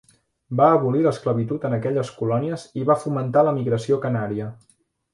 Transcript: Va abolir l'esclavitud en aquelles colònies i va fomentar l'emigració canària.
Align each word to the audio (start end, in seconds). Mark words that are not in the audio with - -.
Va 0.61 0.69
abolir 0.77 1.01
l'esclavitud 1.07 1.69
en 1.69 1.77
aquelles 1.79 2.11
colònies 2.23 2.65
i 2.83 2.89
va 2.91 2.99
fomentar 3.05 3.47
l'emigració 3.49 4.05
canària. 4.09 4.53